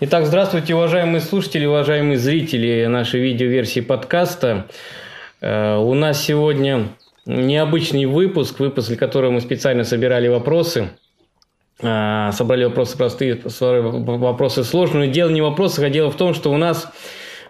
[0.00, 4.66] Итак, здравствуйте, уважаемые слушатели, уважаемые зрители нашей видеоверсии подкаста.
[5.40, 6.88] Э, у нас сегодня
[7.26, 10.88] необычный выпуск, выпуск, для которого мы специально собирали вопросы.
[11.80, 15.12] Э, собрали вопросы простые, вопросы сложные.
[15.12, 16.88] Дело не в вопросах, а дело в том, что у нас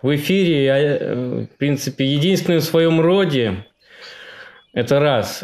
[0.03, 3.65] в эфире, э, в принципе, единственный в своем роде,
[4.75, 5.43] это раз,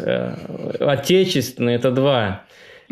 [0.79, 2.43] отечественный, это два,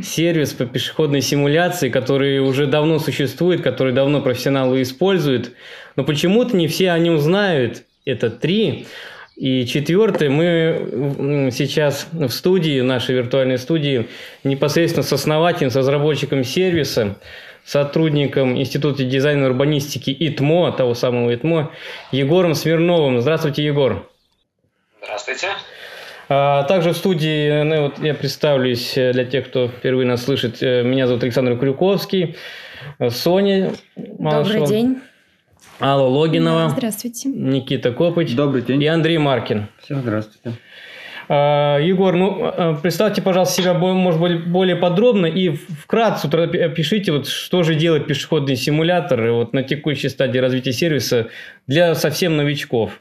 [0.03, 5.51] сервис по пешеходной симуляции, который уже давно существует, который давно профессионалы используют,
[5.95, 7.83] но почему-то не все о нем знают.
[8.05, 8.87] Это три.
[9.35, 14.07] И четвертое, мы сейчас в студии, нашей виртуальной студии,
[14.43, 17.17] непосредственно с основателем, с разработчиком сервиса,
[17.63, 21.71] сотрудником Института дизайна и урбанистики ИТМО, того самого ИТМО,
[22.11, 23.21] Егором Смирновым.
[23.21, 24.09] Здравствуйте, Егор.
[25.01, 25.47] Здравствуйте.
[26.31, 30.61] А также в студии, ну, вот я представлюсь э, для тех, кто впервые нас слышит.
[30.61, 32.35] Э, меня зовут Александр Крюковский,
[32.99, 33.71] э, Соня
[34.19, 34.59] Малышева.
[34.59, 34.99] Добрый день.
[35.81, 36.65] Алла Логинова.
[36.65, 37.29] Да, здравствуйте.
[37.29, 38.35] Никита Копыч.
[38.35, 38.83] Добрый день.
[38.83, 39.69] И Андрей Маркин.
[39.81, 40.55] Всем здравствуйте.
[41.29, 47.63] А, Егор, ну, представьте, пожалуйста, себя, может быть, более подробно и вкратце опишите, вот, что
[47.63, 51.29] же делает пешеходный симулятор вот, на текущей стадии развития сервиса
[51.65, 52.99] для совсем новичков.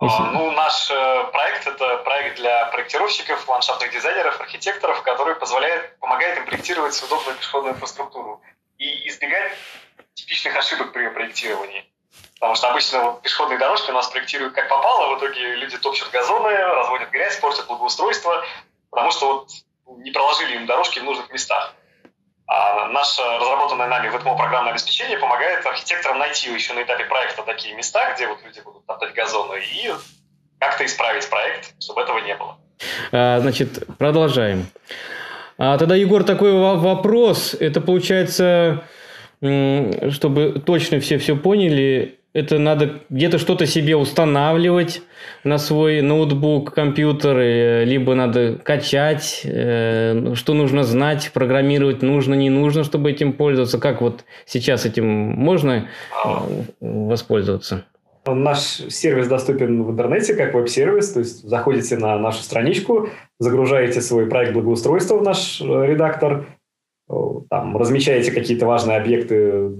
[0.00, 0.22] Если...
[0.24, 6.44] Ну, наш э, проект– это проект для проектировщиков, ландшафтных дизайнеров, архитекторов, который позволяет, помогает им
[6.44, 8.42] проектировать удобную пешеходную инфраструктуру
[8.76, 9.52] и избегать
[10.12, 11.90] типичных ошибок при проектировании.
[12.34, 16.10] Потому что обычно вот пешеходные дорожки у нас проектируют как попало, в итоге люди топчут
[16.10, 18.44] газоны, разводят грязь, портят благоустройство,
[18.90, 19.50] потому что вот
[19.98, 21.74] не проложили им дорожки в нужных местах.
[22.48, 27.42] А наше разработанное нами в ВТМО программное обеспечение помогает архитекторам найти еще на этапе проекта
[27.42, 29.92] такие места, где вот люди будут топтать газоны, и
[30.60, 32.56] как-то исправить проект, чтобы этого не было.
[33.10, 34.66] А, значит, продолжаем.
[35.58, 37.54] А, тогда, Егор, такой вопрос.
[37.58, 38.84] Это получается,
[39.40, 45.00] чтобы точно все все поняли, это надо где-то что-то себе устанавливать
[45.42, 52.50] на свой ноутбук, компьютер, э, либо надо качать, э, что нужно знать, программировать нужно, не
[52.50, 53.78] нужно, чтобы этим пользоваться.
[53.78, 55.88] Как вот сейчас этим можно
[56.26, 56.28] э,
[56.80, 57.86] воспользоваться?
[58.26, 63.08] Наш сервис доступен в интернете как веб-сервис, то есть заходите на нашу страничку,
[63.38, 66.48] загружаете свой проект благоустройства в наш редактор,
[67.48, 69.70] там, размечаете какие-то важные объекты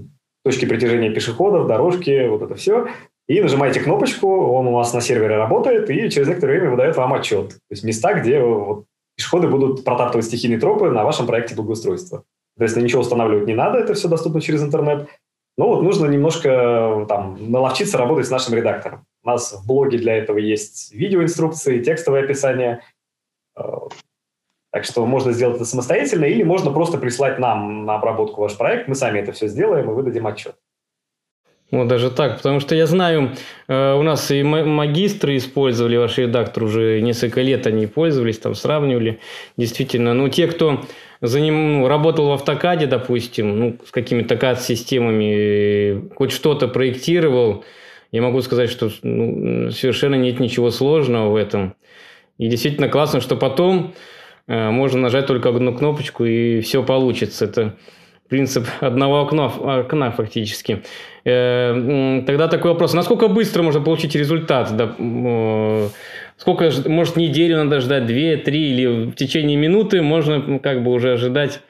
[0.47, 2.87] точки притяжения пешеходов, дорожки, вот это все.
[3.27, 7.13] И нажимаете кнопочку, он у вас на сервере работает, и через некоторое время выдает вам
[7.13, 7.49] отчет.
[7.49, 8.85] То есть места, где вот,
[9.17, 12.23] пешеходы будут протаптывать стихийные тропы на вашем проекте благоустройства.
[12.57, 15.09] То есть ничего устанавливать не надо, это все доступно через интернет.
[15.57, 19.05] Но вот нужно немножко там наловчиться работать с нашим редактором.
[19.23, 22.81] У нас в блоге для этого есть видеоинструкции, текстовое описание.
[24.77, 28.87] Так что можно сделать это самостоятельно, или можно просто прислать нам на обработку ваш проект,
[28.87, 30.53] мы сами это все сделаем и выдадим отчет.
[31.71, 33.31] Вот даже так, потому что я знаю,
[33.67, 39.19] э, у нас и магистры использовали ваш редактор уже несколько лет, они пользовались, там сравнивали.
[39.57, 40.83] Действительно, ну те, кто
[41.21, 47.65] за ним ну, работал в автокаде, допустим, ну, с какими-то CAD-системами, хоть что-то проектировал,
[48.11, 51.73] я могу сказать, что ну, совершенно нет ничего сложного в этом.
[52.37, 53.95] И действительно классно, что потом
[54.47, 57.45] можно нажать только одну кнопочку и все получится.
[57.45, 57.75] Это
[58.27, 60.83] принцип одного окна, окна фактически.
[61.25, 62.93] Э, тогда такой вопрос.
[62.93, 64.69] Насколько быстро можно получить результат?
[66.37, 71.13] Сколько, может, неделю надо ждать, две, три, или в течение минуты можно как бы уже
[71.13, 71.61] ожидать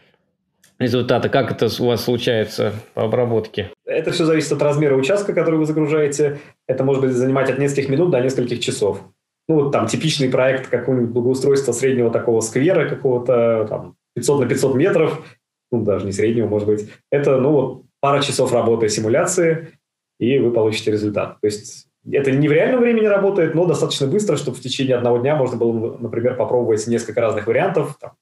[0.77, 1.29] результата?
[1.29, 3.71] Как это у вас случается по обработке?
[3.85, 6.39] Это все зависит от размера участка, который вы загружаете.
[6.67, 9.01] Это может быть занимать от нескольких минут до нескольких часов
[9.47, 15.37] ну, там типичный проект какого-нибудь благоустройства среднего такого сквера какого-то, там, 500 на 500 метров,
[15.71, 19.73] ну, даже не среднего, может быть, это, ну, вот пара часов работы симуляции,
[20.19, 21.39] и вы получите результат.
[21.41, 25.17] То есть это не в реальном времени работает, но достаточно быстро, чтобы в течение одного
[25.17, 27.97] дня можно было, например, попробовать несколько разных вариантов.
[27.99, 28.13] Там,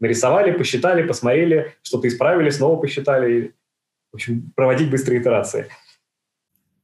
[0.00, 3.54] нарисовали, посчитали, посмотрели, что-то исправили, снова посчитали.
[4.12, 5.68] В общем, проводить быстрые итерации.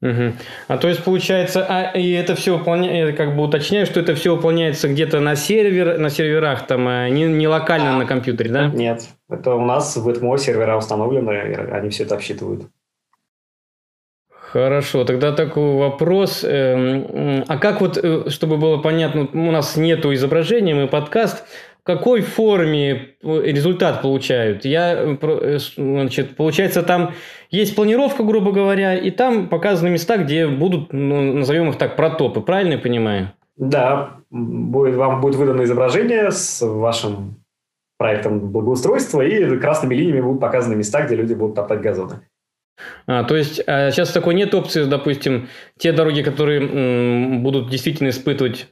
[0.00, 0.32] Угу.
[0.68, 4.36] А то есть получается, а и это все выполняется, как бы уточняю, что это все
[4.36, 8.66] выполняется где-то на сервер, на серверах, там, а не, не локально а, на компьютере, да?
[8.68, 11.30] Нет, это у нас в ETMO сервера установлены,
[11.72, 12.68] они все это обсчитывают.
[14.30, 16.42] Хорошо, тогда такой вопрос.
[16.42, 21.44] Эм, а как вот, э, чтобы было понятно, у нас нету изображения, мы подкаст,
[21.88, 24.66] какой форме э, результат получают?
[24.66, 27.14] Я, э, э, значит, получается, там
[27.50, 32.42] есть планировка, грубо говоря, и там показаны места, где будут, ну, назовем их так, протопы.
[32.42, 33.32] Правильно я понимаю?
[33.56, 37.42] Да, будет, вам будет выдано изображение с вашим
[37.96, 42.20] проектом благоустройства, и красными линиями будут показаны места, где люди будут топтать газоны.
[43.06, 45.48] А, то есть а сейчас такой нет опции, допустим,
[45.78, 48.68] те дороги, которые м, будут действительно испытывать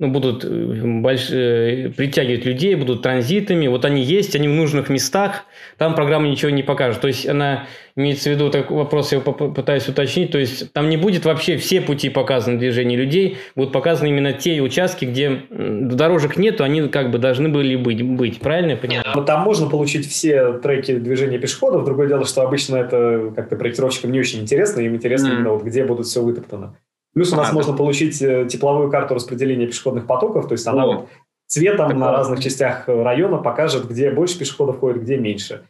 [0.00, 1.28] ну, будут э, больш...
[1.30, 3.68] Э, притягивать людей, будут транзитами.
[3.68, 5.44] Вот они есть, они в нужных местах,
[5.78, 7.00] там программа ничего не покажет.
[7.00, 10.96] То есть она имеется в виду, такой вопрос я пытаюсь уточнить, то есть там не
[10.96, 16.64] будет вообще все пути показаны движения людей, будут показаны именно те участки, где дорожек нету,
[16.64, 19.06] они как бы должны были быть, быть правильно я понимаю?
[19.14, 24.10] Ну, там можно получить все треки движения пешеходов, другое дело, что обычно это как-то проектировщикам
[24.10, 25.32] не очень интересно, им интересно mm.
[25.32, 26.76] именно вот где будут все вытоптано.
[27.14, 27.78] Плюс у нас а, можно да.
[27.78, 30.86] получить э, тепловую карту распределения пешеходных потоков, то есть она О.
[30.86, 31.08] вот
[31.46, 35.62] цветом так на разных частях района покажет, где больше пешеходов ходит, где меньше.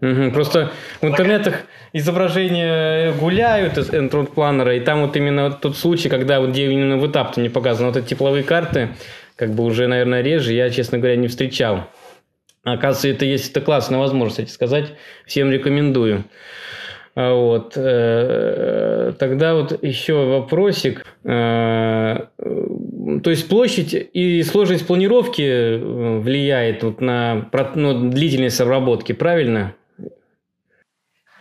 [0.00, 0.70] Угу, просто
[1.00, 1.62] в интернетах
[1.92, 3.88] изображения гуляют из
[4.28, 7.88] планера, и там вот именно тот случай, когда вот где именно в этап не показано,
[7.88, 8.90] вот эти тепловые карты,
[9.36, 11.84] как бы уже, наверное, реже, я, честно говоря, не встречал.
[12.64, 14.92] Оказывается, это есть, это классная возможность, кстати, сказать.
[15.26, 16.24] Всем рекомендую.
[17.14, 17.74] А вот.
[17.76, 21.06] Э, тогда вот еще вопросик.
[21.24, 29.74] Э, то есть площадь и сложность планировки э, влияет вот на ну, длительность обработки, правильно?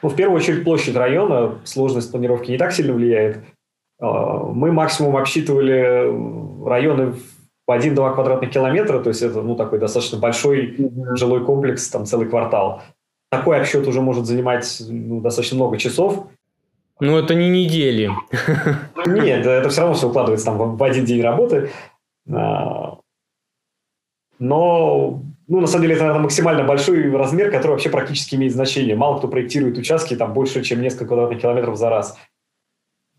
[0.04, 3.40] Ну, в первую очередь площадь района, сложность планировки не так сильно влияет.
[4.00, 7.14] А, мы максимум обсчитывали районы
[7.66, 10.76] в 1-2 квадратных километра, то есть это ну, такой достаточно большой
[11.16, 12.84] жилой комплекс, там целый квартал
[13.38, 16.28] такой обсчет уже может занимать ну, достаточно много часов.
[17.00, 18.12] Ну, это не недели.
[19.06, 21.70] Нет, это все равно все укладывается там в один день работы.
[22.32, 22.98] А,
[24.40, 28.96] но, ну, на самом деле, это, наверное, максимально большой размер, который вообще практически имеет значение.
[28.96, 32.18] Мало кто проектирует участки там больше, чем несколько квадратных километров за раз.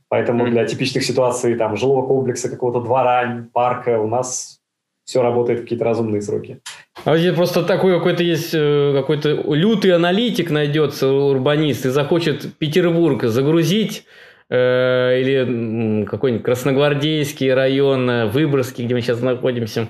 [0.08, 4.60] Поэтому для типичных ситуаций там жилого комплекса, какого-то двора, парка у нас
[5.04, 6.60] все работает в какие-то разумные сроки.
[7.04, 12.54] А вот здесь просто такой какой-то есть э, какой-то лютый аналитик найдется, урбанист, и захочет
[12.56, 14.06] Петербург загрузить
[14.48, 19.88] э, или какой-нибудь Красногвардейский район, э, Выборгский, где мы сейчас находимся.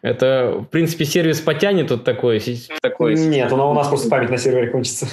[0.00, 2.40] Это, в принципе, сервис потянет вот такой?
[2.82, 5.06] такой Нет, у нас просто память на сервере кончится.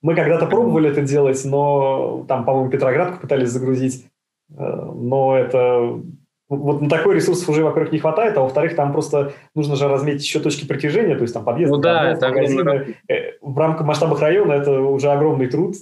[0.00, 4.06] Мы когда-то пробовали это делать, но там, по-моему, Петроградку пытались загрузить,
[4.50, 6.00] э, но это
[6.48, 10.22] вот на такой ресурс уже, во-первых, не хватает, а во-вторых, там просто нужно же разметить
[10.22, 12.96] еще точки притяжения, то есть там подъезд, ну, да, это магазины.
[13.08, 15.74] Э, в рамках масштабах района это уже огромный труд,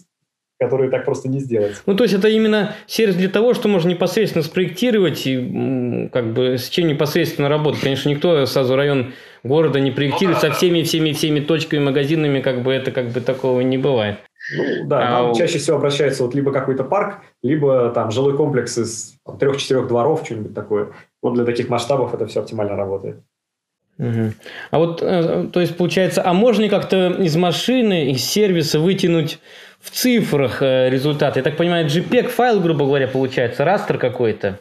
[0.59, 1.81] который так просто не сделать.
[1.87, 6.57] Ну, то есть это именно сервис для того, что можно непосредственно спроектировать и как бы
[6.59, 7.83] с чем непосредственно работать.
[7.83, 9.13] Конечно, никто сразу район
[9.45, 13.61] города не проектирует со всеми, всеми, всеми точками, магазинами, как бы это как бы такого
[13.61, 14.19] не бывает.
[14.55, 19.17] Ну, да, а, чаще всего обращается вот либо какой-то парк, либо там жилой комплекс из
[19.41, 20.89] трех-четырех дворов, что-нибудь такое.
[21.23, 23.17] Вот для таких масштабов это все оптимально работает.
[23.99, 24.33] Угу.
[24.71, 29.41] А вот, э, то есть, получается, а можно как-то из машины, из сервиса вытянуть
[29.81, 31.41] в цифрах э, результаты?
[31.41, 34.61] Я так понимаю, JPEG-файл, грубо говоря, получается, растер какой-то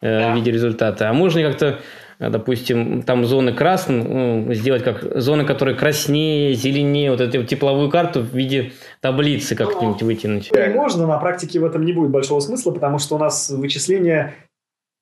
[0.00, 0.32] э, да.
[0.32, 1.08] в виде результата.
[1.08, 1.80] А можно как-то
[2.18, 8.20] допустим, там зоны красные, ну, сделать как зоны, которые краснее, зеленее, вот эту тепловую карту
[8.20, 10.52] в виде таблицы как-нибудь ну, вытянуть.
[10.74, 14.34] Можно, на практике в этом не будет большого смысла, потому что у нас вычисления,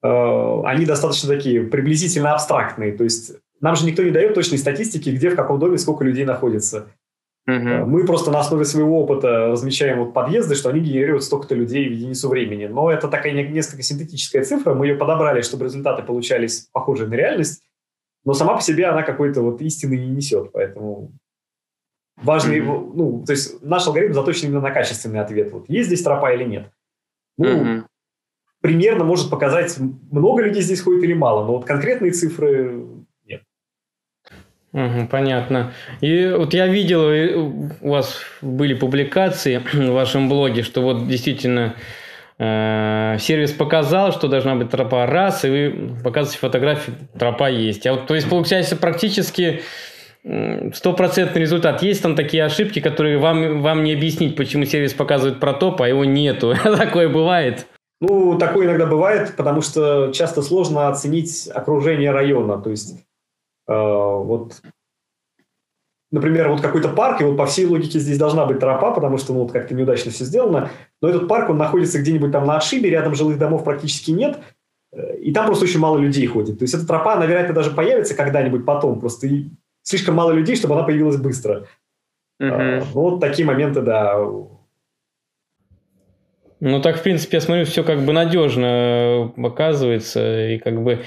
[0.03, 5.11] э, они достаточно такие приблизительно абстрактные, то есть нам же никто не дает точной статистики,
[5.11, 6.89] где в каком доме сколько людей находится.
[7.47, 7.87] Угу.
[7.87, 11.93] Мы просто на основе своего опыта размечаем вот подъезды, что они генерируют столько-то людей в
[11.93, 12.67] единицу времени.
[12.67, 14.75] Но это такая несколько синтетическая цифра.
[14.75, 17.63] Мы ее подобрали, чтобы результаты получались похожие на реальность.
[18.25, 20.53] Но сама по себе она какой-то вот истины не несет.
[20.53, 21.11] Поэтому
[22.17, 25.51] важный, mm ну, то есть наш алгоритм заточен именно на качественный ответ.
[25.51, 26.71] Вот есть здесь тропа или нет.
[27.39, 27.85] Ну, mm
[28.61, 29.77] примерно может показать,
[30.13, 31.45] много людей здесь ходит или мало.
[31.45, 32.87] Но вот конкретные цифры
[34.73, 35.73] Угу, понятно.
[36.01, 37.09] И вот я видел,
[37.83, 41.75] у вас были публикации в вашем блоге, что вот действительно
[42.39, 47.87] э, сервис показал, что должна быть тропа раз, и вы показываете фотографии, тропа есть.
[47.87, 49.63] А вот, то есть, получается, практически
[50.73, 51.83] стопроцентный результат.
[51.83, 56.05] Есть там такие ошибки, которые вам, вам не объяснить, почему сервис показывает протоп, а его
[56.05, 56.55] нету.
[56.65, 57.67] Такое бывает?
[58.01, 62.59] Ну, такое иногда бывает, потому что часто сложно оценить окружение района.
[62.59, 63.12] То есть Э,
[63.73, 64.63] вот
[66.13, 69.33] например, вот какой-то парк, и вот по всей логике здесь должна быть тропа, потому что,
[69.33, 72.91] ну, вот как-то неудачно все сделано, но этот парк, он находится где-нибудь там на отшибе,
[72.91, 74.39] рядом жилых домов практически нет,
[74.93, 76.59] э, и там просто очень мало людей ходит.
[76.59, 79.47] То есть эта тропа, она, вероятно, даже появится когда-нибудь потом, просто и
[79.83, 81.67] слишком мало людей, чтобы она появилась быстро.
[82.41, 82.85] Uh-huh.
[82.95, 84.19] Ну, вот такие моменты, да.
[86.61, 91.03] Ну, так, в принципе, я смотрю, все как бы надежно оказывается, и как бы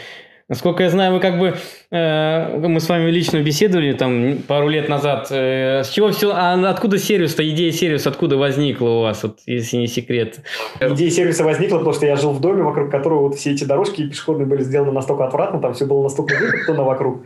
[0.47, 1.55] Насколько я знаю, вы как бы
[1.89, 5.27] э, мы с вами лично беседовали там пару лет назад.
[5.31, 6.31] Э, с чего все?
[6.35, 7.47] А откуда сервис-то?
[7.49, 10.41] Идея сервиса откуда возникла у вас, вот, если не секрет?
[10.79, 14.07] Идея сервиса возникла, потому что я жил в доме, вокруг которого вот все эти дорожки
[14.07, 17.25] пешеходные были сделаны настолько отвратно, там все было настолько вытоптано вокруг.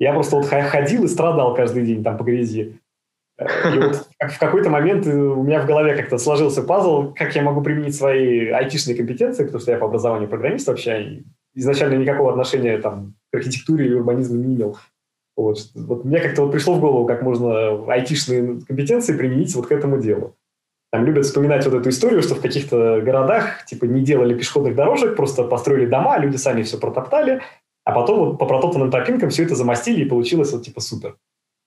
[0.00, 2.80] Я просто вот ходил и страдал каждый день там по грязи.
[3.38, 7.36] Э, и вот в какой-то момент э, у меня в голове как-то сложился пазл, как
[7.36, 11.22] я могу применить свои айтишные компетенции, потому что я по образованию программист вообще,
[11.58, 14.78] изначально никакого отношения там, к архитектуре или урбанизму не имел.
[15.36, 15.58] Вот.
[15.74, 20.00] вот мне как-то вот пришло в голову, как можно айтишные компетенции применить вот к этому
[20.00, 20.34] делу.
[20.90, 25.16] Там любят вспоминать вот эту историю, что в каких-то городах типа не делали пешеходных дорожек,
[25.16, 27.42] просто построили дома, люди сами все протоптали,
[27.84, 31.16] а потом вот по протоптанным тропинкам все это замостили, и получилось вот типа супер.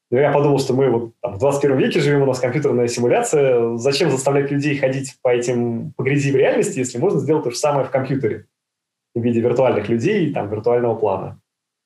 [0.10, 3.78] Но я подумал, что мы вот там, в 21 веке живем, у нас компьютерная симуляция.
[3.78, 7.56] Зачем заставлять людей ходить по этим по грязи в реальности, если можно сделать то же
[7.56, 8.48] самое в компьютере?
[9.16, 11.40] В виде виртуальных людей, там, виртуального плана.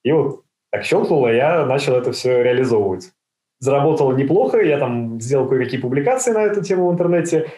[0.04, 3.12] И вот так щелкнуло, я начал это все реализовывать.
[3.60, 7.50] Заработало неплохо, я там сделал кое-какие публикации на эту тему в интернете.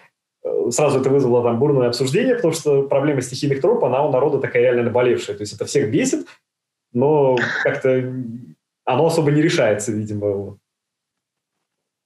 [0.43, 4.39] Э, сразу это вызвало там бурное обсуждение, потому что проблема стихийных троп, она у народа
[4.39, 5.35] такая реально наболевшая.
[5.35, 6.27] То есть это всех бесит,
[6.93, 8.13] но как-то
[8.85, 10.59] оно особо не решается, видимо.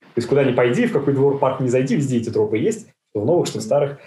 [0.00, 2.88] То есть куда ни пойди, в какой двор парк не зайди, везде эти тропы есть,
[3.10, 3.98] что в новых, что в старых.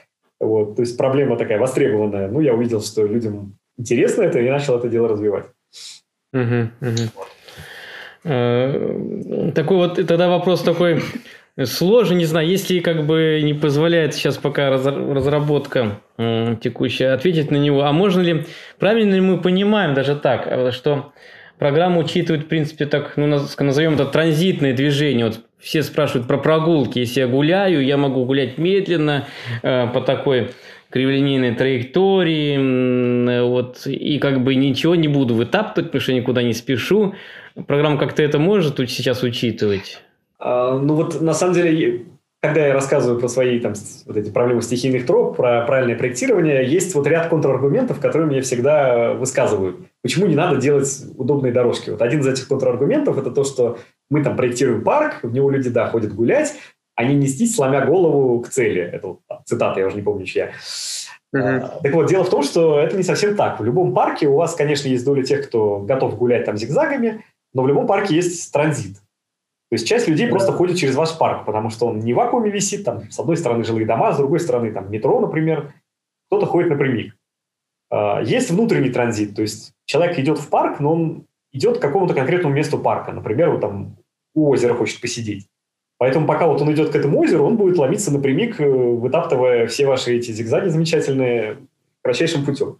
[0.45, 2.27] Вот, то есть проблема такая востребованная.
[2.29, 5.45] Ну, я увидел, что людям интересно это, и начал это дело развивать.
[6.33, 6.69] Угу.
[8.23, 11.01] Такой вот тогда вопрос такой
[11.63, 17.83] сложный, не знаю, если как бы не позволяет сейчас пока разработка текущая ответить на него,
[17.83, 18.45] а можно ли,
[18.79, 21.13] правильно ли мы понимаем даже так, что
[21.59, 25.27] программа учитывает, в принципе, так, ну, назовем это транзитное движение.
[25.27, 26.99] Вот все спрашивают про прогулки.
[26.99, 29.27] Если я гуляю, я могу гулять медленно
[29.63, 30.51] э, по такой
[30.89, 37.15] криволинейной траектории, вот, и как бы ничего не буду вытаптывать, потому что никуда не спешу.
[37.67, 40.01] Программа как-то это может сейчас учитывать?
[40.39, 42.05] А, ну вот на самом деле
[42.45, 43.73] когда я рассказываю про свои там,
[44.05, 49.13] вот эти проблемы стихийных троп, про правильное проектирование, есть вот ряд контраргументов, которые мне всегда
[49.13, 49.77] высказывают.
[50.01, 51.89] Почему не надо делать удобные дорожки?
[51.89, 53.77] Вот один из этих контраргументов– это то, что
[54.09, 56.53] мы там проектируем парк, в него люди, да, ходят гулять,
[56.95, 58.81] а не нестись, сломя голову к цели.
[58.81, 60.51] Это вот, там, цитата, я уже не помню, чья.
[61.35, 61.81] Uh-huh.
[61.83, 63.59] Так вот, дело в том, что это не совсем так.
[63.59, 67.63] В любом парке у вас, конечно, есть доля тех, кто готов гулять там зигзагами, но
[67.63, 68.97] в любом парке есть транзит.
[69.69, 72.51] То есть часть людей просто ходит через ваш парк, потому что он не в вакууме
[72.51, 75.73] висит, там, с одной стороны жилые дома, с другой стороны там метро, например,
[76.27, 77.15] кто-то ходит напрямик.
[77.89, 82.13] А, есть внутренний транзит, то есть человек идет в парк, но он идет к какому-то
[82.13, 83.11] конкретному месту парка.
[83.11, 83.97] Например, вот там
[84.35, 85.47] у озера хочет посидеть.
[85.97, 89.85] Поэтому пока вот он идет к этому озеру, он будет ломиться напрямик, э, вытаптывая все
[89.85, 91.57] ваши эти зигзаги замечательные
[92.03, 92.77] кратчайшим путем.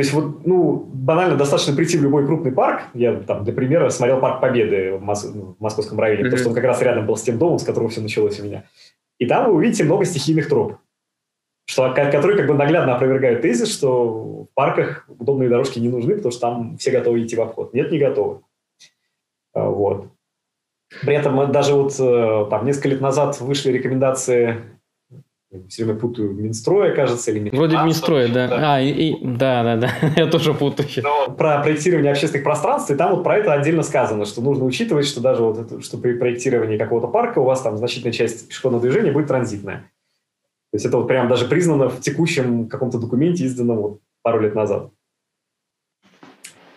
[0.00, 2.84] То есть вот, ну, банально достаточно прийти в любой крупный парк.
[2.94, 5.26] Я там, для примера, смотрел парк Победы в, Мос...
[5.26, 6.24] в московском районе, mm-hmm.
[6.24, 8.44] потому что он как раз рядом был с тем домом, с которого все началось у
[8.44, 8.64] меня.
[9.18, 10.76] И там вы увидите много стихийных троп,
[11.66, 16.32] что, которые как бы наглядно опровергают тезис, что в парках удобные дорожки не нужны, потому
[16.32, 17.74] что там все готовы идти в обход.
[17.74, 18.40] Нет, не готовы.
[19.52, 20.06] А, вот.
[21.02, 24.62] При этом даже вот э, там несколько лет назад вышли рекомендации
[25.68, 28.48] все время путаю Минстроя, кажется, или Вроде Минстроя, да.
[28.48, 28.74] да.
[28.76, 30.88] А, и, и, да, да, да, я тоже путаю.
[31.02, 35.06] Но про проектирование общественных пространств, и там вот про это отдельно сказано, что нужно учитывать,
[35.06, 38.82] что даже вот это, что при проектировании какого-то парка у вас там значительная часть пешеходного
[38.82, 39.90] движения будет транзитная.
[40.70, 44.54] То есть это вот прям даже признано в текущем каком-то документе, изданном вот пару лет
[44.54, 44.90] назад.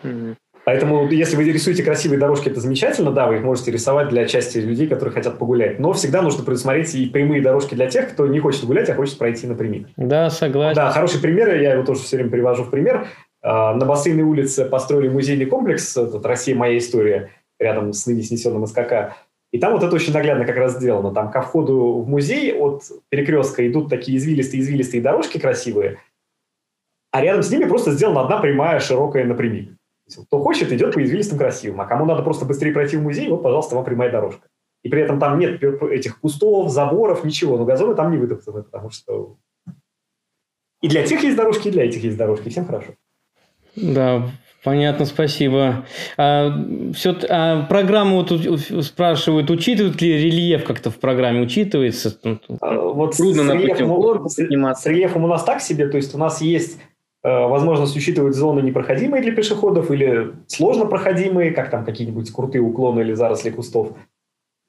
[0.02, 0.34] Mm-hmm.
[0.64, 4.58] Поэтому, если вы рисуете красивые дорожки, это замечательно, да, вы их можете рисовать для части
[4.58, 5.78] людей, которые хотят погулять.
[5.78, 9.18] Но всегда нужно предусмотреть и прямые дорожки для тех, кто не хочет гулять, а хочет
[9.18, 9.88] пройти напрямик.
[9.96, 10.76] Да, согласен.
[10.76, 13.06] Да, хороший пример, я его тоже все время привожу в пример.
[13.42, 16.56] А, на Бассейной улице построили музейный комплекс, этот «Россия.
[16.56, 19.16] Моя история», рядом с ныне снесенным СКК.
[19.52, 21.12] И там вот это очень наглядно как раз сделано.
[21.12, 25.98] Там ко входу в музей от перекрестка идут такие извилистые-извилистые дорожки красивые,
[27.12, 29.70] а рядом с ними просто сделана одна прямая, широкая напрямик.
[30.06, 31.80] Кто хочет, идет по извилистым красивым.
[31.80, 34.48] А кому надо просто быстрее пройти в музей, вот, пожалуйста, вам прямая дорожка.
[34.82, 37.56] И при этом там нет этих кустов, заборов, ничего.
[37.56, 39.36] Но газоны там не вытоптаны, потому что...
[40.82, 42.50] И для тех есть дорожки, и для этих есть дорожки.
[42.50, 42.92] Всем хорошо.
[43.76, 44.30] Да,
[44.64, 45.84] Понятно, спасибо.
[46.16, 46.50] А,
[46.94, 51.42] все, а программу вот спрашивают, учитывают ли рельеф как-то в программе?
[51.42, 52.18] Учитывается?
[52.62, 56.40] А, вот Трудно с, рельефом, с рельефом у нас так себе, то есть у нас
[56.40, 56.78] есть
[57.24, 63.14] возможность учитывать зоны непроходимые для пешеходов или сложно проходимые, как там какие-нибудь крутые уклоны или
[63.14, 63.92] заросли кустов.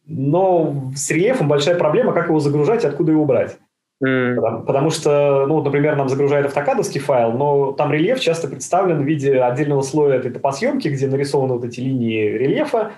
[0.07, 3.57] Но с рельефом большая проблема, как его загружать и откуда его брать.
[4.03, 4.35] Mm.
[4.35, 9.05] Потому, потому что, ну, например, нам загружает автокадовский файл, но там рельеф часто представлен в
[9.05, 12.91] виде отдельного слоя этой топосъемки, где нарисованы вот эти линии рельефа,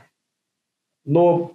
[1.05, 1.51] но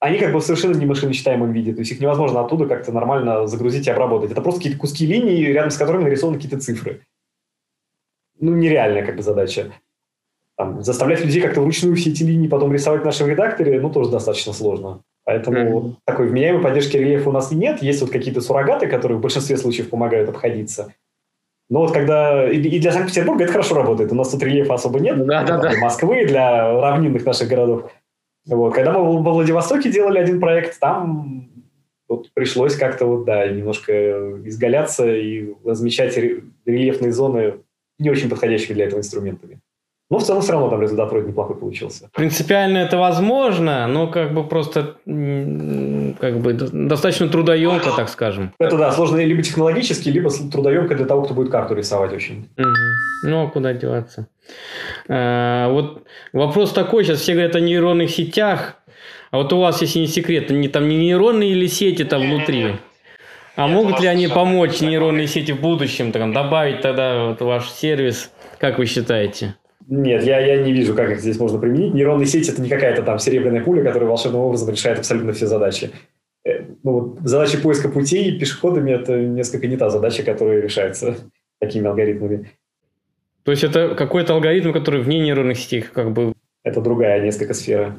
[0.00, 3.46] они как бы в совершенно не машиночитаемом виде, то есть их невозможно оттуда как-то нормально
[3.46, 4.32] загрузить и обработать.
[4.32, 7.02] Это просто какие-то куски линий, рядом с которыми нарисованы какие-то цифры.
[8.40, 9.72] Ну, нереальная как бы задача.
[10.56, 14.10] Там, заставлять людей как-то вручную все эти линии потом рисовать в нашем редакторе, ну, тоже
[14.10, 15.02] достаточно сложно.
[15.24, 15.94] Поэтому mm-hmm.
[16.04, 17.82] такой вменяемой поддержки рельефа у нас нет.
[17.82, 20.92] Есть вот какие-то суррогаты, которые в большинстве случаев помогают обходиться.
[21.68, 22.50] Но вот когда...
[22.50, 24.10] И для Санкт-Петербурга это хорошо работает.
[24.10, 25.24] У нас тут рельефа особо нет.
[25.24, 25.70] Да, да, да.
[25.70, 27.92] Для Москвы, для равнинных наших городов.
[28.46, 28.74] Вот.
[28.74, 31.48] Когда мы во Владивостоке делали один проект, там
[32.08, 33.92] вот пришлось как-то вот, да, немножко
[34.44, 36.18] изгаляться и размечать
[36.66, 37.54] рельефные зоны
[38.00, 39.60] не очень подходящими для этого инструментами.
[40.10, 42.10] Но в целом все равно там результат вроде неплохой получился.
[42.12, 48.52] Принципиально это возможно, но как бы просто как бы достаточно трудоемко, так скажем.
[48.58, 52.48] Это да, сложно либо технологически, либо трудоемко для того, кто будет карту рисовать очень.
[52.58, 53.28] Угу.
[53.28, 54.26] Ну, а куда деваться?
[55.08, 56.02] А, вот
[56.32, 58.76] вопрос такой, сейчас все говорят о нейронных сетях,
[59.30, 62.74] а вот у вас, если не секрет, не там не нейронные или сети там внутри?
[63.60, 67.70] А Нет, могут ли они помочь нейронные сети в будущем, там, добавить тогда вот ваш
[67.70, 68.30] сервис?
[68.58, 69.54] Как вы считаете?
[69.86, 71.92] Нет, я, я не вижу, как их здесь можно применить.
[71.92, 75.90] Нейронные сети– это не какая-то там серебряная пуля, которая волшебным образом решает абсолютно все задачи.
[76.42, 81.16] Э, ну, вот задача поиска путей пешеходами– это несколько не та задача, которая решается
[81.58, 82.50] такими алгоритмами.
[83.42, 86.32] То есть это какой-то алгоритм, который вне нейронных сетей как бы...
[86.64, 87.98] Это другая несколько сфера.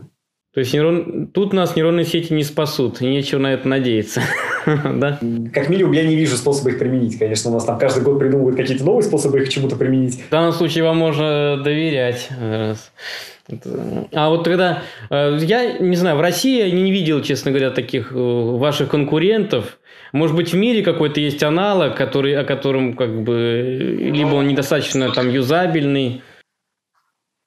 [0.53, 1.27] То есть нейрон...
[1.27, 4.21] тут нас нейронные сети не спасут, и нечего на это надеяться.
[4.65, 5.17] да?
[5.53, 7.17] Как минимум, я не вижу способа их применить.
[7.17, 10.21] Конечно, у нас там каждый год придумывают какие-то новые способы их к чему-то применить.
[10.21, 12.27] В данном случае вам можно доверять.
[14.13, 14.83] А вот когда...
[15.09, 19.77] Э, я не знаю, в России я не видел, честно говоря, таких э, ваших конкурентов.
[20.11, 23.97] Может быть, в мире какой-то есть аналог, который, о котором как бы...
[23.99, 26.21] Либо он недостаточно там юзабельный,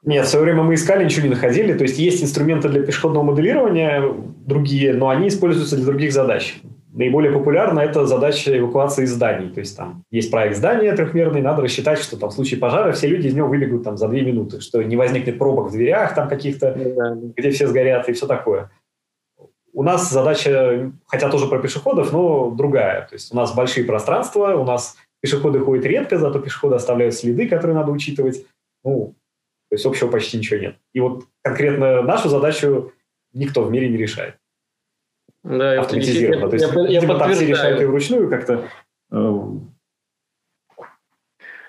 [0.07, 1.73] нет, в свое время мы искали, ничего не находили.
[1.73, 4.03] То есть есть инструменты для пешеходного моделирования,
[4.47, 6.61] другие, но они используются для других задач.
[6.93, 9.49] Наиболее популярна это задача эвакуации зданий.
[9.49, 13.09] То есть там есть проект здания трехмерный, надо рассчитать, что там в случае пожара все
[13.09, 16.29] люди из него выбегут там за две минуты, что не возникнет пробок в дверях там
[16.29, 17.17] каких-то, да.
[17.35, 18.71] где все сгорят и все такое.
[19.73, 23.09] У нас задача, хотя тоже про пешеходов, но другая.
[23.09, 27.49] То есть у нас большие пространства, у нас пешеходы ходят редко, зато пешеходы оставляют следы,
[27.49, 28.47] которые надо учитывать.
[28.85, 29.15] Ну,
[29.75, 30.77] то есть общего почти ничего нет.
[30.93, 32.93] И вот конкретно нашу задачу
[33.33, 34.37] никто в мире не решает
[35.45, 36.49] да, автоматизированно.
[36.49, 38.69] То есть, я, я типа, там все решают и вручную как-то.
[39.11, 39.75] Эм.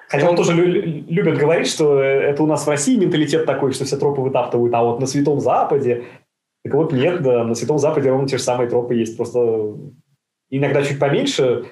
[0.08, 3.98] Хотя он тоже любят говорить, что это у нас в России менталитет такой, что все
[3.98, 6.06] тропы вытаптывают, а вот на Святом Западе,
[6.64, 9.74] так вот нет, да, на Святом Западе ровно те же самые тропы есть, просто
[10.52, 11.66] иногда чуть поменьше,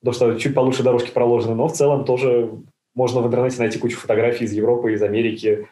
[0.00, 2.50] потому что чуть получше дорожки проложены, но в целом тоже
[2.94, 5.68] можно в интернете найти кучу фотографий из Европы, из Америки,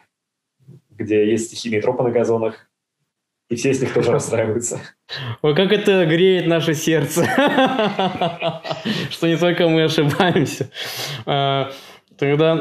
[0.89, 2.67] где есть стихийные тропы на газонах,
[3.49, 4.81] и все с них тоже расстраиваются.
[5.41, 7.23] Ой, как это греет наше сердце,
[9.09, 10.69] что не только мы ошибаемся.
[11.25, 11.71] А,
[12.17, 12.55] тогда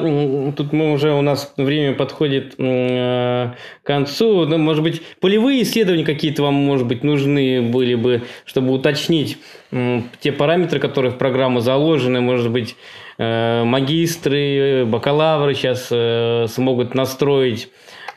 [0.52, 4.46] тут мы уже у нас время подходит к концу.
[4.46, 9.38] Ну, может быть, полевые исследования какие-то вам, может быть, нужны были бы, чтобы уточнить
[9.70, 12.20] те параметры, которые в программу заложены.
[12.20, 12.76] Может быть,
[13.64, 17.68] магистры, бакалавры сейчас э, смогут настроить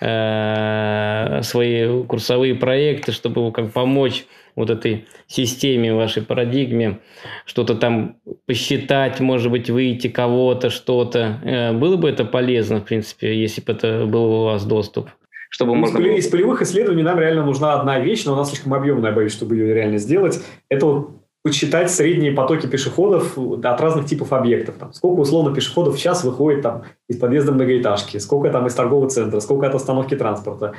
[0.01, 6.99] Э, свои курсовые проекты, чтобы как помочь вот этой системе, вашей парадигме,
[7.45, 11.39] что-то там посчитать, может быть, выйти кого-то, что-то.
[11.43, 15.09] Э, было бы это полезно, в принципе, если бы это был у вас доступ?
[15.49, 18.73] Чтобы ну, можно из, из полевых исследований нам реально нужна одна вещь, но она слишком
[18.73, 20.43] объемная, боюсь, чтобы ее реально сделать.
[20.67, 21.14] Это вот
[21.45, 24.77] посчитать средние потоки пешеходов от разных типов объектов.
[24.79, 29.11] Там, сколько условно пешеходов в час выходит там, из подъезда многоэтажки, сколько там из торгового
[29.11, 30.73] центра, сколько от остановки транспорта.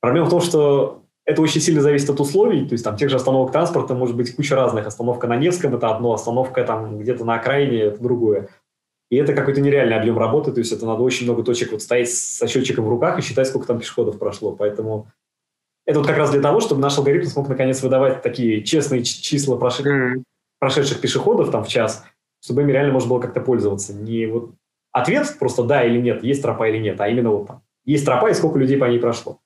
[0.00, 3.16] Проблема в том, что это очень сильно зависит от условий, то есть там тех же
[3.16, 4.86] остановок транспорта может быть куча разных.
[4.86, 8.48] Остановка на Невском– это одно, остановка там где-то на окраине– это другое.
[9.10, 12.10] И это какой-то нереальный объем работы, то есть это надо очень много точек вот стоять
[12.10, 14.52] со счетчиком в руках и считать, сколько там пешеходов прошло.
[14.52, 15.08] Поэтому
[15.86, 19.56] это вот как раз для того, чтобы наш алгоритм смог наконец выдавать такие честные числа
[19.56, 20.22] прошедших, mm.
[20.58, 22.04] прошедших пешеходов там в час,
[22.42, 23.94] чтобы ими реально можно было как-то пользоваться.
[23.94, 24.50] Не вот
[24.92, 27.62] ответ просто да или нет, есть тропа или нет, а именно вот там.
[27.84, 29.38] Есть тропа и сколько людей по ней прошло.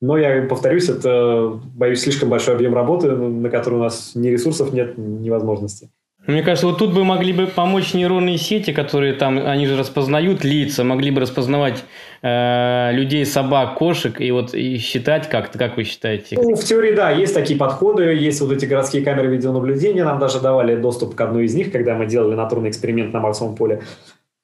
[0.00, 4.72] Но я повторюсь, это, боюсь, слишком большой объем работы, на который у нас ни ресурсов
[4.72, 5.90] нет, ни возможностей.
[6.26, 10.42] Мне кажется, вот тут бы могли бы помочь нейронные сети, которые там, они же распознают
[10.42, 11.84] лица, могли бы распознавать
[12.22, 16.36] э, людей, собак, кошек и вот и считать как-то, как вы считаете?
[16.40, 20.40] Ну, в теории, да, есть такие подходы, есть вот эти городские камеры видеонаблюдения, нам даже
[20.40, 23.82] давали доступ к одной из них, когда мы делали натурный эксперимент на Марсовом поле.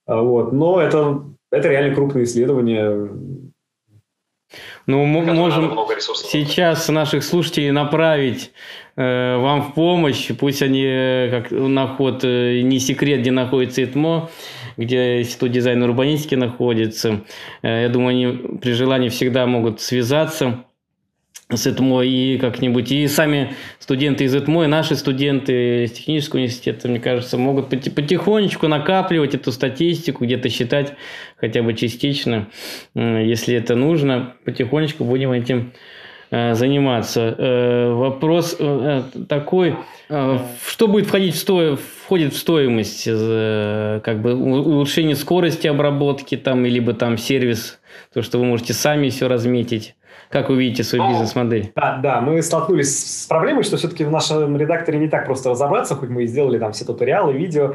[0.07, 0.53] А, вот.
[0.53, 3.09] Но это, это реально крупные исследования,
[4.87, 5.77] ну, мы можем
[6.17, 8.51] сейчас наших слушателей направить
[8.97, 10.31] э, вам в помощь.
[10.39, 14.31] Пусть они, э, как наход, э, не секрет, где находится ИТМО,
[14.77, 17.25] где Институт дизайна урбанистики находится.
[17.63, 20.65] Э, я думаю, они при желании всегда могут связаться
[21.57, 22.91] с ЭТМО и как-нибудь.
[22.93, 28.69] И сами студенты из ЭТМО, и наши студенты из технического университета, мне кажется, могут потихонечку
[28.69, 30.95] накапливать эту статистику, где-то считать
[31.41, 32.49] хотя бы частично,
[32.95, 34.35] если это нужно.
[34.45, 35.73] Потихонечку будем этим
[36.31, 37.35] э, заниматься.
[37.37, 39.77] Э, вопрос э, такой,
[40.09, 41.77] что будет входить в, сто...
[42.05, 47.81] входит в стоимость, как бы улучшение скорости обработки там, либо там сервис,
[48.13, 49.95] то, что вы можете сами все разметить.
[50.31, 51.73] Как вы видите свою ну, бизнес-модель?
[51.75, 55.97] Да, да, мы столкнулись с проблемой, что все-таки в нашем редакторе не так просто разобраться,
[55.97, 57.75] хоть мы и сделали там все туториалы, видео.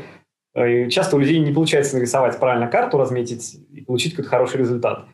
[0.56, 5.06] И часто у людей не получается нарисовать правильно карту, разметить и получить какой-то хороший результат.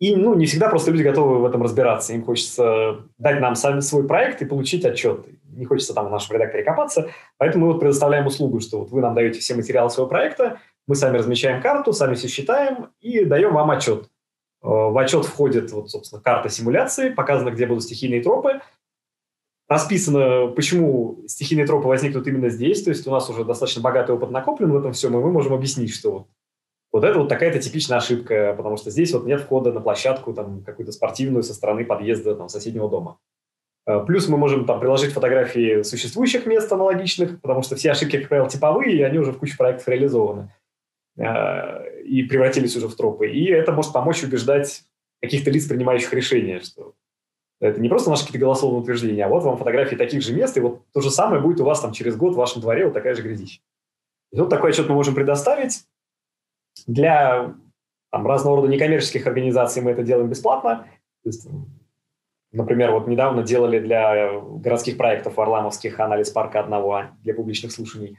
[0.00, 2.12] И ну, не всегда просто люди готовы в этом разбираться.
[2.12, 5.26] Им хочется дать нам сами свой проект и получить отчет.
[5.44, 7.10] Не хочется там в нашем редакторе копаться.
[7.36, 10.94] Поэтому мы вот предоставляем услугу, что вот вы нам даете все материалы своего проекта, мы
[10.94, 14.04] сами размещаем карту, сами все считаем и даем вам отчет.
[14.62, 18.60] Э, в отчет входит, вот, собственно, карта симуляции, показано, где будут стихийные тропы,
[19.68, 24.30] расписано, почему стихийные тропы возникнут именно здесь, то есть у нас уже достаточно богатый опыт
[24.30, 26.26] накоплен в этом всем, и мы можем объяснить, что вот,
[26.92, 30.64] вот это вот такая-то типичная ошибка, потому что здесь вот нет входа на площадку там
[30.64, 33.18] какую-то спортивную со стороны подъезда там, соседнего дома.
[33.86, 38.28] Э, плюс мы можем там приложить фотографии существующих мест аналогичных, потому что все ошибки, как
[38.28, 40.52] правило, типовые, и они уже в куче проектов реализованы.
[41.18, 43.28] Э, и превратились уже в тропы.
[43.28, 44.84] И это может помочь убеждать
[45.20, 46.94] каких-то лиц, принимающих решения, что
[47.60, 50.60] это не просто наши какие-то голословные утверждения, а вот вам фотографии таких же мест, и
[50.60, 53.14] вот то же самое будет у вас там через год в вашем дворе вот такая
[53.14, 53.60] же грязища.
[54.32, 55.84] И вот такой отчет мы можем предоставить.
[56.86, 57.54] Для
[58.10, 60.86] там, разного рода некоммерческих организаций мы это делаем бесплатно.
[61.24, 61.48] То есть,
[62.52, 68.18] например, вот недавно делали для городских проектов варламовских анализ парка одного для публичных слушаний.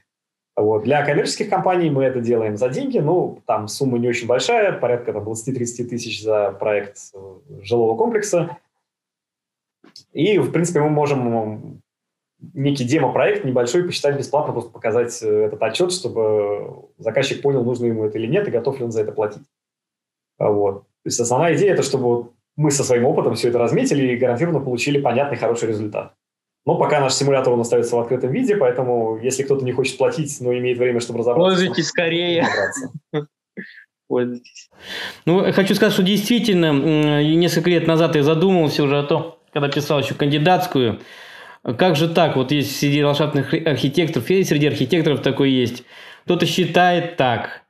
[0.55, 0.83] Вот.
[0.83, 2.97] Для коммерческих компаний мы это делаем за деньги.
[2.97, 8.57] Ну, там сумма не очень большая, порядка там, 20-30 тысяч за проект э, жилого комплекса.
[10.13, 11.81] И, в принципе, мы можем
[12.53, 18.05] некий демо-проект небольшой посчитать бесплатно, просто показать э, этот отчет, чтобы заказчик понял, нужно ему
[18.05, 19.43] это или нет, и готов ли он за это платить.
[20.37, 20.83] Вот.
[20.83, 24.59] То есть основная идея– это чтобы мы со своим опытом все это разметили и гарантированно
[24.59, 26.13] получили понятный, хороший результат.
[26.65, 30.37] Но пока наш симулятор он остается в открытом виде, поэтому если кто-то не хочет платить,
[30.41, 31.55] но имеет время, чтобы разобраться...
[31.55, 32.45] Пользуйтесь скорее.
[34.07, 34.69] Пользуйтесь.
[35.25, 36.73] Ну, хочу сказать, что действительно,
[37.21, 40.99] несколько лет назад я задумывался уже о том, когда писал еще кандидатскую,
[41.77, 45.83] как же так, вот есть среди ландшафтных архитекторов, и среди архитекторов такой есть.
[46.23, 47.63] Кто-то считает так,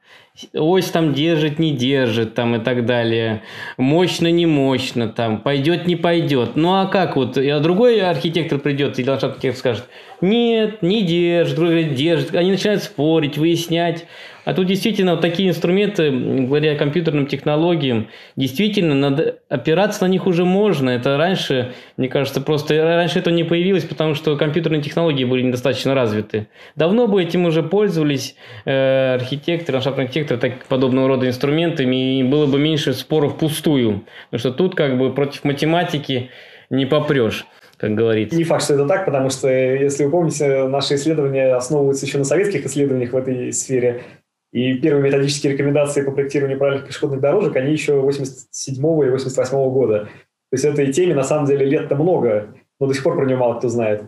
[0.53, 3.41] ось там держит, не держит, там и так далее.
[3.77, 6.55] Мощно, не мощно, там, пойдет, не пойдет.
[6.55, 9.85] Ну а как вот, а другой архитектор придет, и ландшафтный архитектор скажет,
[10.21, 12.35] нет, не держит, другой говорит, держит.
[12.35, 14.05] Они начинают спорить, выяснять.
[14.45, 20.45] А тут действительно вот такие инструменты, благодаря компьютерным технологиям, действительно надо опираться на них уже
[20.45, 20.89] можно.
[20.89, 25.93] Это раньше, мне кажется, просто раньше это не появилось, потому что компьютерные технологии были недостаточно
[25.93, 26.47] развиты.
[26.75, 32.45] Давно бы этим уже пользовались э, архитекторы, ландшафтные архитекторы так, подобного рода инструментами, и было
[32.45, 34.03] бы меньше споров пустую.
[34.29, 36.29] Потому что тут как бы против математики
[36.69, 37.45] не попрешь
[37.79, 38.35] как говорится.
[38.35, 42.25] Не факт, что это так, потому что, если вы помните, наши исследования основываются еще на
[42.25, 44.01] советских исследованиях в этой сфере.
[44.51, 50.05] И первые методические рекомендации по проектированию правильных пешеходных дорожек, они еще 87 и 88 года.
[50.05, 53.37] То есть этой теме на самом деле лет-то много, но до сих пор про нее
[53.37, 54.05] мало кто знает.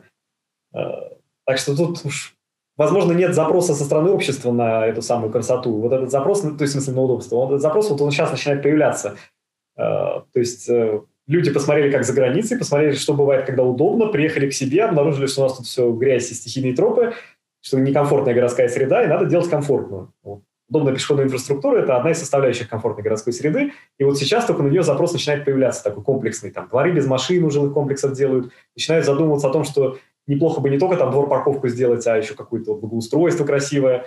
[0.73, 1.11] А,
[1.45, 2.35] так что тут уж,
[2.75, 5.79] возможно, нет запроса со стороны общества на эту самую красоту.
[5.79, 8.09] Вот этот запрос, ну, то есть в смысле на удобство, вот этот запрос вот он
[8.09, 9.17] сейчас начинает появляться.
[9.77, 14.49] А, то есть э, люди посмотрели, как за границей, посмотрели, что бывает, когда удобно, приехали
[14.49, 17.13] к себе, обнаружили, что у нас тут все грязь и стихийные тропы,
[17.61, 20.13] что некомфортная городская среда, и надо делать комфортную.
[20.23, 20.41] Вот.
[20.69, 23.73] Удобная пешеходная инфраструктура– это одна из составляющих комфортной городской среды.
[23.99, 26.49] И вот сейчас только на нее запрос начинает появляться такой комплексный.
[26.49, 28.53] Там дворы без машин у жилых комплексов делают.
[28.73, 29.97] Начинают задумываться о том, что
[30.27, 34.05] неплохо бы не только там двор-парковку сделать, а еще какое-то вот благоустройство красивое.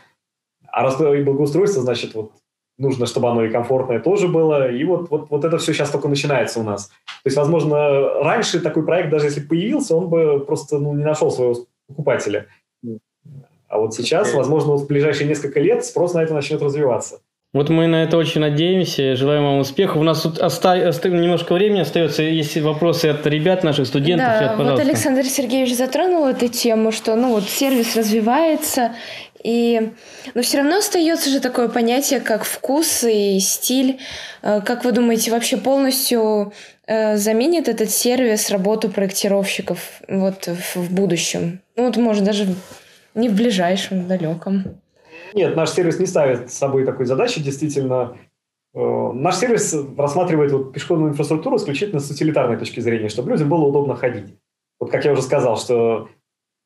[0.67, 2.33] А раз и благоустройство, значит, вот
[2.79, 4.71] нужно, чтобы оно и комфортное тоже было.
[4.71, 6.87] И вот, вот, вот это все сейчас только начинается у нас.
[6.87, 11.31] То есть, возможно, раньше такой проект, даже если появился, он бы просто ну, не нашел
[11.31, 12.47] своего покупателя.
[13.75, 17.19] А вот сейчас, возможно, вот в ближайшие несколько лет спрос на это начнет развиваться.
[17.53, 19.17] Вот мы на это очень надеемся.
[19.17, 19.97] Желаем вам успехов.
[19.97, 20.75] У нас тут оста...
[20.89, 21.09] оста...
[21.09, 22.23] немножко времени остается.
[22.23, 24.29] Есть вопросы от ребят, наших студентов.
[24.29, 28.93] Да, Ребят, вот Александр Сергеевич затронул эту тему, что ну вот сервис развивается,
[29.43, 29.91] и...
[30.35, 33.99] но все равно остается же такое понятие, как вкус и стиль.
[34.43, 36.53] Э, как вы думаете, вообще полностью
[36.87, 41.61] э, заменит этот сервис работу проектировщиков вот в будущем?
[41.75, 42.47] Ну вот, может, даже
[43.15, 44.65] не в ближайшем, в далеком.
[45.33, 47.43] Нет, наш сервис не ставит с собой такой задачи.
[47.43, 48.17] Действительно,
[48.75, 53.65] э, наш сервис рассматривает вот пешеходную инфраструктуру исключительно с утилитарной точки зрения, чтобы людям было
[53.65, 54.37] удобно ходить.
[54.79, 56.09] Вот как я уже сказал, что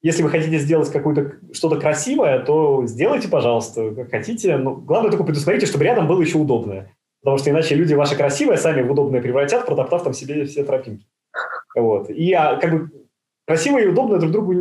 [0.01, 4.57] если вы хотите сделать какое-то что-то красивое, то сделайте, пожалуйста, как хотите.
[4.57, 6.95] Но главное только предусмотрите, чтобы рядом было еще удобное.
[7.21, 11.07] Потому что иначе люди ваши красивые сами в удобное превратят, протоптав там себе все тропинки.
[11.75, 12.11] Вот.
[12.11, 12.91] И а, как бы
[13.47, 14.55] красивое и удобное друг другу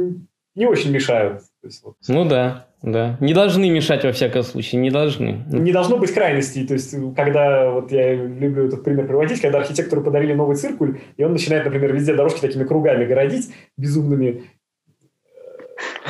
[0.57, 1.43] не очень мешают.
[1.63, 1.95] есть, вот.
[2.07, 2.65] Ну да.
[2.83, 5.43] Да, не должны мешать во всяком случае, не должны.
[5.47, 10.03] Не должно быть крайностей, то есть когда, вот я люблю этот пример приводить, когда архитектору
[10.03, 14.43] подарили новый циркуль, и он начинает, например, везде дорожки такими кругами городить, безумными,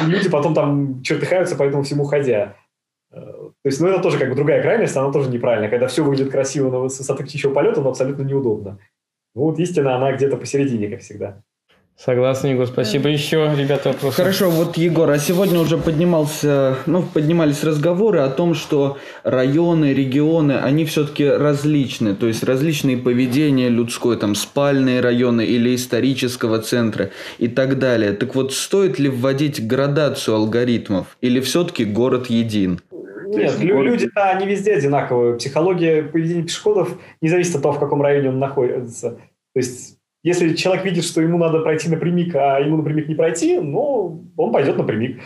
[0.01, 2.55] и люди потом там чертыхаются по этому всему ходя.
[3.11, 5.69] Э, то есть, ну, это тоже как бы другая крайность, она тоже неправильная.
[5.69, 8.79] Когда все выглядит красиво, но с высоты птичьего полета, но абсолютно неудобно.
[9.35, 11.43] Ну, вот истина, она где-то посередине, как всегда.
[11.97, 13.09] Согласен, Егор, спасибо.
[13.09, 14.17] Еще, ребята, вопросы?
[14.17, 20.51] Хорошо, вот, Егор, а сегодня уже поднимался, ну, поднимались разговоры о том, что районы, регионы,
[20.51, 27.47] они все-таки различны, то есть различные поведения людское, там, спальные районы или исторического центра и
[27.47, 28.13] так далее.
[28.13, 32.79] Так вот, стоит ли вводить градацию алгоритмов или все-таки город един?
[33.25, 35.35] Нет, люди-то, они везде одинаковые.
[35.37, 39.17] Психология поведения пешеходов не зависит от того, в каком районе он находится.
[39.53, 39.96] То есть
[40.27, 44.51] если человек видит, что ему надо пройти напрямик, а ему напрямик не пройти, ну, он
[44.51, 45.21] пойдет напрямик.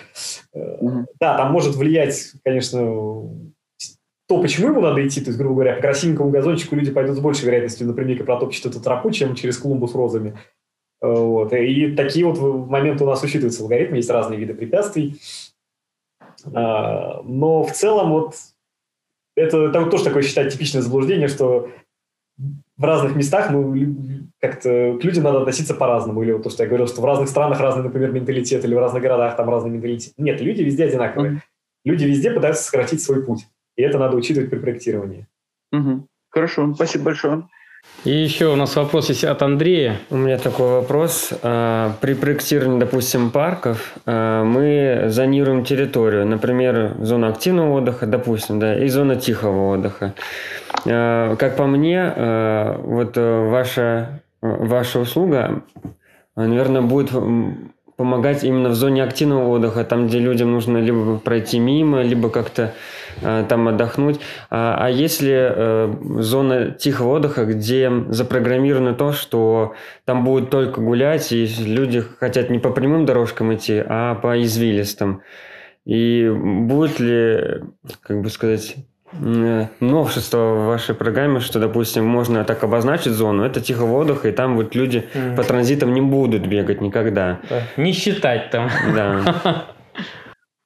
[0.53, 1.07] Угу.
[1.19, 2.79] Да, там может влиять, конечно,
[4.27, 5.19] то, почему ему надо идти.
[5.21, 8.67] То есть, грубо говоря, по красивенькому газончику люди пойдут с большей вероятностью напрямик и протопчут
[8.67, 10.37] эту тропу, чем через клумбу с розами.
[11.01, 11.51] Вот.
[11.51, 13.97] И такие вот моменты у нас учитываются в алгоритме.
[13.97, 15.19] Есть разные виды препятствий.
[16.53, 18.35] А, но в целом вот
[19.35, 21.69] это, это тоже такое считать типичное заблуждение, что
[22.81, 23.75] в разных местах ну,
[24.39, 26.23] как-то к людям надо относиться по-разному.
[26.23, 28.79] Или вот то, что я говорил, что в разных странах разный, например, менталитет, или в
[28.79, 30.13] разных городах там разный менталитет.
[30.17, 31.33] Нет, люди везде одинаковые.
[31.33, 31.39] Mm-hmm.
[31.85, 33.45] Люди везде пытаются сократить свой путь.
[33.75, 35.27] И это надо учитывать при проектировании.
[35.75, 36.01] Mm-hmm.
[36.29, 37.47] Хорошо, спасибо большое.
[38.03, 39.99] И еще у нас вопрос есть от Андрея.
[40.09, 41.29] У меня такой вопрос.
[41.43, 48.75] А, при проектировании, допустим, парков а, мы зонируем территорию, например, зона активного отдыха, допустим, да,
[48.75, 50.15] и зона тихого отдыха.
[50.87, 52.11] А, как по мне,
[52.79, 55.61] вот ваша, ваша услуга,
[56.35, 57.11] наверное, будет
[57.97, 62.63] помогать именно в зоне активного отдыха, там, где людям нужно либо пройти мимо, либо как-то
[62.63, 62.71] э,
[63.21, 64.19] там отдохнуть.
[64.49, 69.73] А, а если э, зона тихого отдыха, где запрограммировано то, что
[70.05, 75.21] там будут только гулять, и люди хотят не по прямым дорожкам идти, а по извилистым.
[75.85, 77.63] И будет ли,
[78.03, 78.75] как бы сказать,
[79.13, 84.31] Э, новшество в вашей программе, что, допустим, можно так обозначить зону, это тихого отдыха, и
[84.31, 85.35] там вот люди mm.
[85.35, 87.39] по транзитам не будут бегать никогда.
[87.49, 87.61] Да.
[87.75, 88.69] Не считать там.
[88.95, 89.65] Да.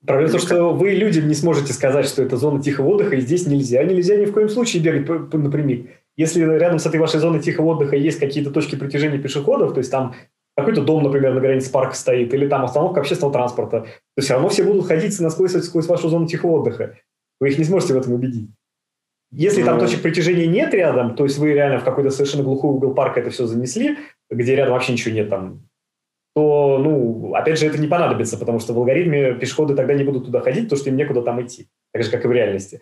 [0.05, 3.21] Проблема в том, что вы людям не сможете сказать, что это зона тихого отдыха, и
[3.21, 3.83] здесь нельзя.
[3.83, 5.89] Нельзя ни в коем случае бегать напрямик.
[6.17, 9.91] Если рядом с этой вашей зоной тихого отдыха есть какие-то точки притяжения пешеходов, то есть
[9.91, 10.15] там
[10.55, 14.49] какой-то дом, например, на границе парка стоит, или там остановка общественного транспорта, то все равно
[14.49, 16.97] все будут ходить насквозь сквозь вашу зону тихого отдыха.
[17.41, 18.49] Вы их не сможете в этом убедить.
[19.31, 22.93] Если там точек притяжения нет рядом, то есть вы реально в какой-то совершенно глухой угол
[22.93, 23.97] парка это все занесли,
[24.29, 25.67] где рядом вообще ничего нет там,
[26.35, 30.25] то, ну, опять же, это не понадобится, потому что в алгоритме пешеходы тогда не будут
[30.25, 32.81] туда ходить, потому что им некуда там идти, так же, как и в реальности.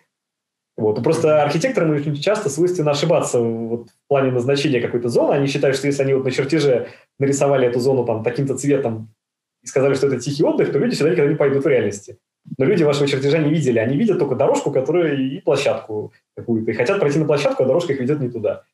[0.76, 1.00] Вот.
[1.04, 5.34] просто архитекторам очень часто свойственно ошибаться вот, в плане назначения какой-то зоны.
[5.34, 6.88] Они считают, что если они вот на чертеже
[7.20, 9.14] нарисовали эту зону там таким-то цветом
[9.62, 12.18] и сказали, что это тихий отдых, то люди сюда никогда не пойдут в реальности.
[12.58, 13.78] Но люди вашего чертежа не видели.
[13.78, 16.72] Они видят только дорожку, которая и площадку какую-то.
[16.72, 18.64] И хотят пройти на площадку, а дорожка их ведет не туда.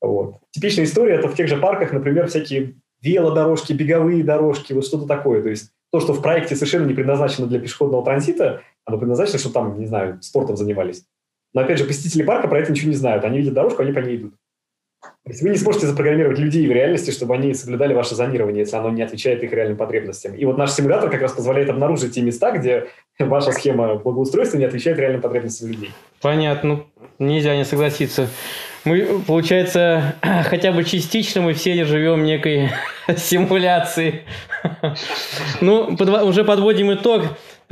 [0.00, 0.36] Вот.
[0.52, 5.42] Типичная история– это в тех же парках, например, всякие велодорожки, беговые дорожки, вот что-то такое.
[5.42, 9.54] То есть то, что в проекте совершенно не предназначено для пешеходного транзита, оно предназначено, чтобы
[9.54, 11.04] там, не знаю, спортом занимались.
[11.52, 13.24] Но, опять же, посетители парка про это ничего не знают.
[13.24, 14.34] Они видят дорожку, они по ней идут.
[15.24, 18.76] То есть вы не сможете запрограммировать людей в реальности, чтобы они соблюдали ваше зонирование, если
[18.76, 20.34] оно не отвечает их реальным потребностям.
[20.34, 22.88] И вот наш симулятор как раз позволяет обнаружить те места, где
[23.20, 25.92] ваша схема благоустройства не отвечает реальным потребностям людей.
[26.20, 26.82] Понятно.
[27.20, 28.28] Нельзя не согласиться.
[28.84, 32.70] Мы, получается, хотя бы частично мы все живем в некой
[33.16, 34.22] симуляции.
[35.60, 37.22] Ну, уже подводим итог.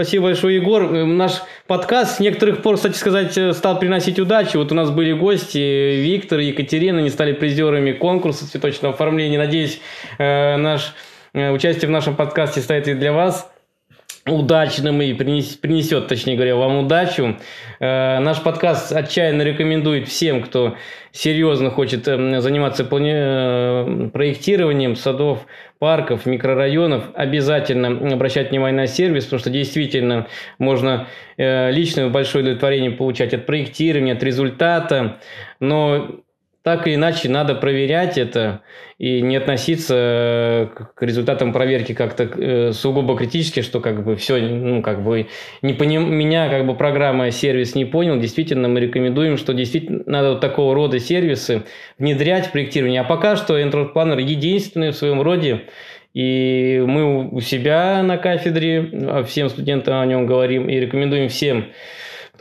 [0.01, 0.85] Спасибо большое, Егор.
[0.85, 4.57] Э, наш подкаст с некоторых пор, кстати сказать, э, стал приносить удачу.
[4.57, 9.37] Вот у нас были гости, Виктор и Екатерина, они стали призерами конкурса цветочного оформления.
[9.37, 9.79] Надеюсь,
[10.19, 10.95] наш,
[11.35, 13.53] участие в нашем подкасте стоит и для вас
[14.27, 17.37] удачным и принесет, точнее говоря, вам удачу.
[17.79, 20.77] Э, наш подкаст отчаянно рекомендует всем, кто
[21.13, 23.13] серьезно хочет э, заниматься плани...
[23.15, 25.47] э, проектированием садов,
[25.79, 30.27] парков, микрорайонов, обязательно обращать внимание на сервис, потому что действительно
[30.59, 35.19] можно э, личное большое удовлетворение получать от проектирования, от результата,
[35.61, 36.21] но
[36.63, 38.61] так или иначе надо проверять это
[38.99, 44.37] и не относиться э, к результатам проверки как-то э, сугубо критически, что как бы все,
[44.37, 45.29] ну как бы
[45.63, 46.13] не поним...
[46.13, 48.21] меня как бы программа сервис не понял.
[48.21, 51.63] Действительно, мы рекомендуем, что действительно надо вот такого рода сервисы
[51.99, 53.01] внедрять в проектирование.
[53.01, 55.63] А пока что Android Planner единственный в своем роде.
[56.13, 61.67] И мы у себя на кафедре а всем студентам о нем говорим и рекомендуем всем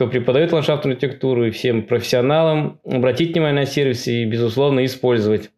[0.00, 5.50] кто преподает ландшафтную архитектуру, и всем профессионалам обратить внимание на сервисы и, безусловно, использовать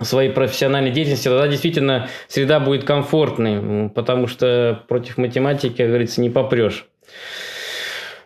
[0.00, 6.30] своей профессиональной деятельности, тогда действительно среда будет комфортной, потому что против математики, как говорится, не
[6.30, 6.86] попрешь.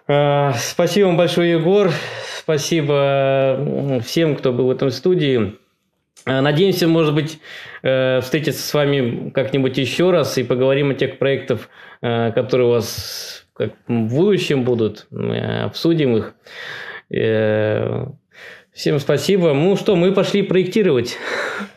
[0.08, 1.90] А, спасибо вам большое, Егор.
[2.38, 5.56] Спасибо всем, кто был в этом студии.
[6.24, 7.38] А, надеемся, может быть,
[7.82, 11.68] э, встретиться с вами как-нибудь еще раз и поговорим о тех проектах,
[12.00, 16.34] э, которые у вас как в будущем будут, мы обсудим их.
[17.10, 18.06] Э,
[18.72, 19.54] всем спасибо.
[19.54, 21.16] Ну что, мы пошли проектировать.